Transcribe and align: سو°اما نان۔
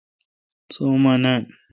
سو°اما 0.73 1.13
نان۔ 1.23 1.41